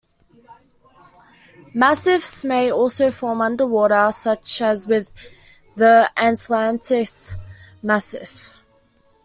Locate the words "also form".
2.71-3.39